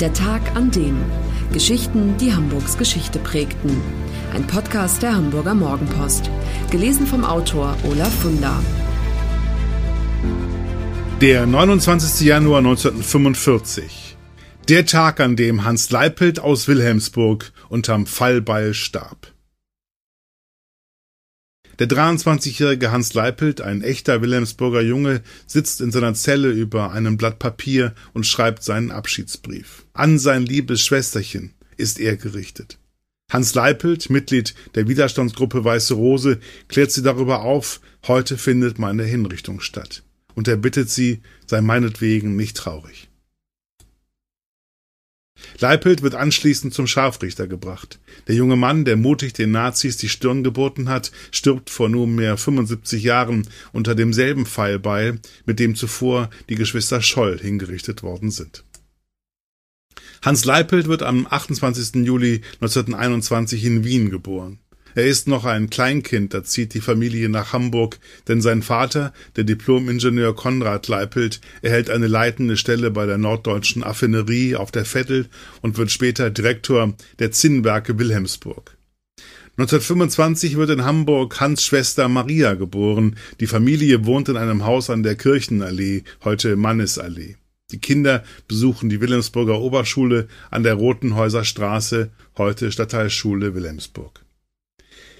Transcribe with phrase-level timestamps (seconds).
[0.00, 0.94] Der Tag an dem.
[1.54, 3.80] Geschichten, die Hamburgs Geschichte prägten.
[4.34, 6.28] Ein Podcast der Hamburger Morgenpost.
[6.70, 8.62] Gelesen vom Autor Olaf Funder.
[11.22, 12.26] Der 29.
[12.26, 14.18] Januar 1945.
[14.68, 19.32] Der Tag, an dem Hans Leipelt aus Wilhelmsburg unterm Fallbeil starb.
[21.78, 27.38] Der 23-jährige Hans Leipelt, ein echter Wilhelmsburger Junge, sitzt in seiner Zelle über einem Blatt
[27.38, 29.84] Papier und schreibt seinen Abschiedsbrief.
[29.92, 32.78] An sein liebes Schwesterchen ist er gerichtet.
[33.30, 39.60] Hans Leipelt, Mitglied der Widerstandsgruppe Weiße Rose, klärt sie darüber auf, heute findet meine Hinrichtung
[39.60, 40.02] statt.
[40.34, 43.08] Und er bittet sie, sei meinetwegen nicht traurig.
[45.58, 47.98] Leipelt wird anschließend zum Scharfrichter gebracht.
[48.28, 53.02] Der junge Mann, der mutig den Nazis die Stirn geboten hat, stirbt vor nunmehr 75
[53.02, 58.64] Jahren unter demselben Pfeilbeil, mit dem zuvor die Geschwister Scholl hingerichtet worden sind.
[60.22, 62.04] Hans Leipelt wird am 28.
[62.04, 64.58] Juli 1921 in Wien geboren.
[64.96, 69.44] Er ist noch ein Kleinkind, da zieht die Familie nach Hamburg, denn sein Vater, der
[69.44, 75.28] Diplomingenieur Konrad Leipelt, erhält eine leitende Stelle bei der Norddeutschen Affinerie auf der Vettel
[75.60, 78.78] und wird später Direktor der Zinnwerke Wilhelmsburg.
[79.58, 83.16] 1925 wird in Hamburg Hans Schwester Maria geboren.
[83.40, 87.36] Die Familie wohnt in einem Haus an der Kirchenallee, heute Mannesallee.
[87.70, 94.25] Die Kinder besuchen die Wilhelmsburger Oberschule an der Rotenhäuser Straße, heute Stadtteilschule Wilhelmsburg.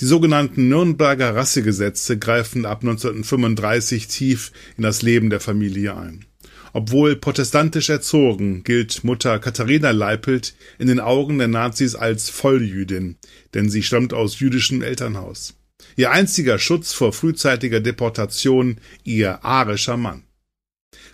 [0.00, 6.24] Die sogenannten Nürnberger Rassegesetze greifen ab 1935 tief in das Leben der Familie ein.
[6.72, 13.16] Obwohl protestantisch erzogen, gilt Mutter Katharina Leipelt in den Augen der Nazis als Volljüdin,
[13.54, 15.54] denn sie stammt aus jüdischem Elternhaus.
[15.96, 20.27] Ihr einziger Schutz vor frühzeitiger Deportation ihr arischer Mann.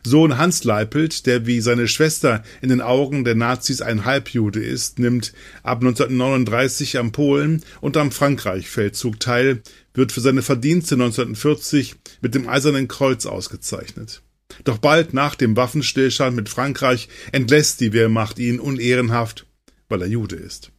[0.06, 4.98] Sohn Hans Leipelt, der wie seine Schwester in den Augen der Nazis ein Halbjude ist,
[4.98, 9.62] nimmt ab 1939 am Polen und am Frankreich-Feldzug teil,
[9.94, 14.22] wird für seine Verdienste 1940 mit dem Eisernen Kreuz ausgezeichnet.
[14.64, 19.46] Doch bald nach dem Waffenstillstand mit Frankreich entlässt die Wehrmacht ihn unehrenhaft,
[19.88, 20.70] weil er Jude ist.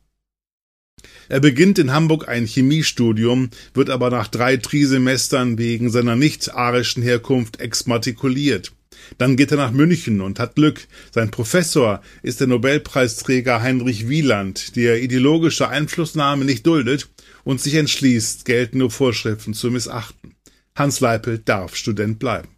[1.29, 7.59] Er beginnt in Hamburg ein Chemiestudium, wird aber nach drei Trisemestern wegen seiner nicht-arischen Herkunft
[7.59, 8.71] exmatrikuliert.
[9.17, 10.87] Dann geht er nach München und hat Glück.
[11.11, 17.09] Sein Professor ist der Nobelpreisträger Heinrich Wieland, der ideologische Einflussnahme nicht duldet
[17.43, 20.35] und sich entschließt, geltende Vorschriften zu missachten.
[20.75, 22.49] Hans Leipelt darf Student bleiben.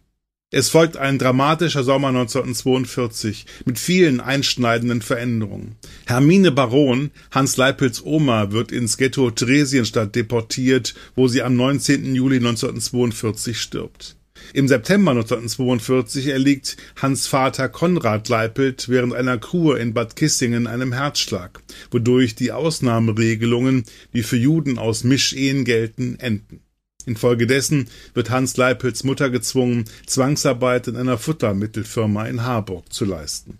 [0.50, 5.76] Es folgt ein dramatischer Sommer 1942 mit vielen einschneidenden Veränderungen.
[6.06, 12.14] Hermine Baron, Hans Leipels Oma, wird ins Ghetto Theresienstadt deportiert, wo sie am 19.
[12.14, 14.17] Juli 1942 stirbt.
[14.54, 20.92] Im September 1942 erliegt Hans Vater Konrad Leipelt während einer Kur in Bad Kissingen einem
[20.92, 21.60] Herzschlag,
[21.90, 23.84] wodurch die Ausnahmeregelungen,
[24.14, 26.60] die für Juden aus Mischehen gelten, enden.
[27.06, 33.58] Infolgedessen wird Hans Leipels Mutter gezwungen, Zwangsarbeit in einer Futtermittelfirma in Harburg zu leisten.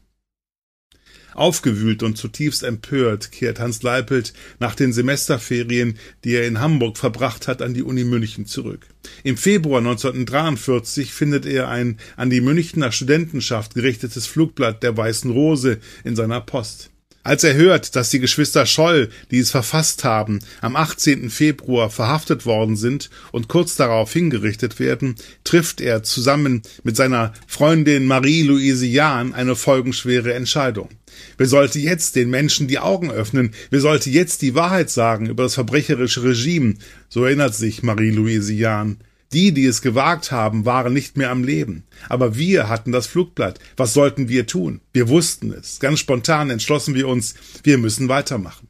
[1.38, 7.48] Aufgewühlt und zutiefst empört kehrt Hans Leipelt nach den Semesterferien, die er in Hamburg verbracht
[7.48, 8.86] hat, an die Uni München zurück.
[9.22, 15.78] Im Februar 1943 findet er ein an die Münchner Studentenschaft gerichtetes Flugblatt der Weißen Rose
[16.04, 16.90] in seiner Post.
[17.28, 21.28] Als er hört, dass die Geschwister Scholl, die es verfasst haben, am 18.
[21.28, 28.06] Februar verhaftet worden sind und kurz darauf hingerichtet werden, trifft er zusammen mit seiner Freundin
[28.06, 30.88] Marie-Louise Jahn eine folgenschwere Entscheidung.
[31.36, 33.50] Wer sollte jetzt den Menschen die Augen öffnen?
[33.68, 36.76] Wer sollte jetzt die Wahrheit sagen über das verbrecherische Regime?
[37.10, 39.00] So erinnert sich Marie-Louise Jahn.
[39.32, 41.84] Die, die es gewagt haben, waren nicht mehr am Leben.
[42.08, 43.58] Aber wir hatten das Flugblatt.
[43.76, 44.80] Was sollten wir tun?
[44.92, 45.80] Wir wussten es.
[45.80, 48.68] Ganz spontan entschlossen wir uns, wir müssen weitermachen.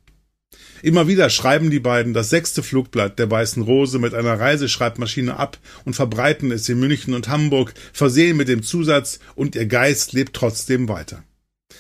[0.83, 5.59] Immer wieder schreiben die beiden das sechste Flugblatt der Weißen Rose mit einer Reiseschreibmaschine ab
[5.85, 10.35] und verbreiten es in München und Hamburg, versehen mit dem Zusatz und ihr Geist lebt
[10.35, 11.25] trotzdem weiter.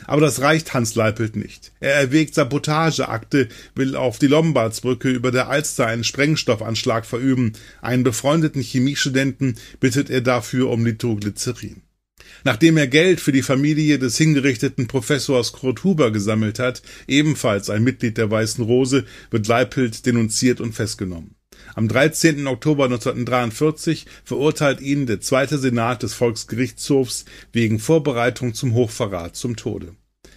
[0.06, 1.72] Aber das reicht Hans Leipelt nicht.
[1.80, 7.52] Er erwägt Sabotageakte, will auf die Lombardsbrücke über der Alster einen Sprengstoffanschlag verüben.
[7.80, 11.82] Einen befreundeten Chemiestudenten bittet er dafür um Nitroglycerin.
[12.44, 17.82] Nachdem er Geld für die Familie des hingerichteten Professors Kurt Huber gesammelt hat, ebenfalls ein
[17.82, 21.37] Mitglied der Weißen Rose, wird Leipelt denunziert und festgenommen.
[21.78, 22.48] Am 13.
[22.48, 29.94] Oktober 1943 verurteilt ihn der Zweite Senat des Volksgerichtshofs wegen Vorbereitung zum Hochverrat zum Tode.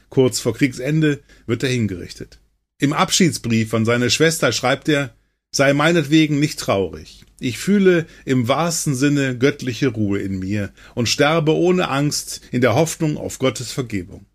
[0.10, 2.40] Kurz vor Kriegsende wird er hingerichtet.
[2.78, 5.16] Im Abschiedsbrief an seine Schwester schreibt er
[5.50, 7.26] Sei meinetwegen nicht traurig.
[7.40, 12.76] Ich fühle im wahrsten Sinne göttliche Ruhe in mir und sterbe ohne Angst in der
[12.76, 14.28] Hoffnung auf Gottes Vergebung.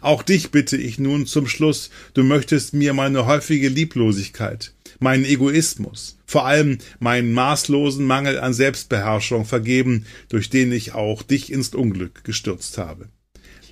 [0.00, 6.18] Auch dich bitte ich nun zum Schluss, du möchtest mir meine häufige Lieblosigkeit, meinen Egoismus,
[6.26, 12.24] vor allem meinen maßlosen Mangel an Selbstbeherrschung vergeben, durch den ich auch dich ins Unglück
[12.24, 13.08] gestürzt habe.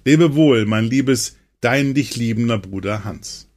[0.05, 3.49] Lebe wohl, mein liebes, dein dich liebender Bruder Hans.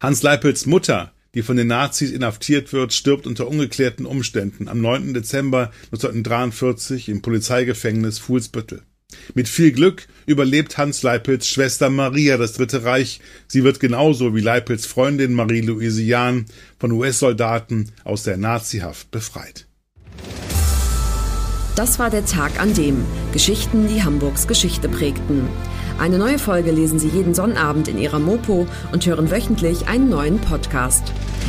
[0.00, 5.12] Hans Leipels Mutter, die von den Nazis inhaftiert wird, stirbt unter ungeklärten Umständen am 9.
[5.12, 8.82] Dezember 1943 im Polizeigefängnis Fuhlsbüttel.
[9.34, 13.20] Mit viel Glück überlebt Hans Leipels Schwester Maria das Dritte Reich.
[13.46, 16.46] Sie wird genauso wie Leipels Freundin Marie-Louise Jahn
[16.78, 19.66] von US-Soldaten aus der Nazihaft befreit.
[21.76, 25.46] Das war der Tag an dem Geschichten, die Hamburgs Geschichte prägten.
[25.98, 30.40] Eine neue Folge lesen Sie jeden Sonnabend in Ihrer Mopo und hören wöchentlich einen neuen
[30.40, 31.12] Podcast.